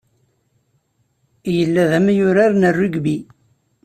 Yella 1.55 1.83
d 1.89 1.91
amyurar 1.97 2.51
n 2.55 2.63
rugby. 2.77 3.17